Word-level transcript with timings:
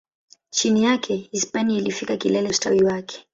Chini 0.49 0.83
yake, 0.83 1.15
Hispania 1.31 1.77
ilifikia 1.77 2.17
kilele 2.17 2.43
cha 2.47 2.51
ustawi 2.51 2.83
wake. 2.83 3.25